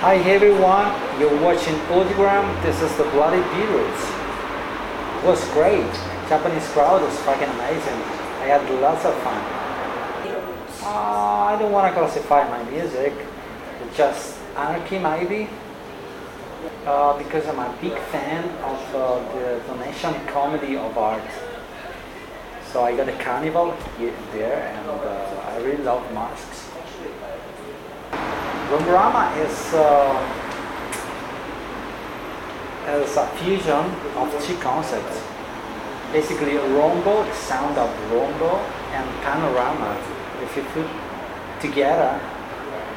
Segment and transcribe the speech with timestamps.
[0.00, 2.46] Hi everyone, you're watching Audiogram.
[2.62, 4.04] This is the Bloody Beetroots.
[5.18, 5.92] It was great.
[6.28, 8.00] Japanese crowd was fucking amazing.
[8.38, 9.42] I had lots of fun.
[10.84, 13.12] Uh, I don't want to classify my music.
[13.82, 15.50] It's just anarchy maybe.
[16.86, 21.28] Uh, because I'm a big fan of uh, the donation comedy of art.
[22.72, 26.70] So I got a carnival here, there and uh, I really love masks.
[28.68, 30.12] Romborama is, uh,
[33.00, 35.24] is a fusion of two concepts.
[36.12, 38.60] Basically, rombo, the sound of rombo,
[38.92, 39.96] and panorama.
[40.42, 40.86] If you put
[41.60, 42.20] together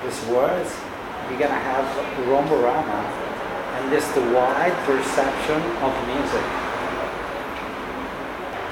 [0.03, 0.75] these words,
[1.30, 1.88] you're gonna have
[2.27, 3.08] romborama,
[3.80, 6.45] and this the wide perception of music.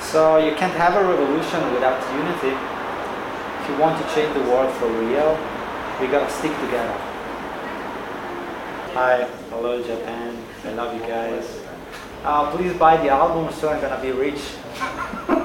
[0.01, 2.57] So you can't have a revolution without unity.
[3.61, 5.39] If you want to change the world for real,
[5.99, 6.95] we gotta stick together.
[8.93, 10.41] Hi, hello Japan.
[10.63, 11.59] I love you guys.
[12.23, 14.41] Uh, please buy the album so I'm gonna be rich.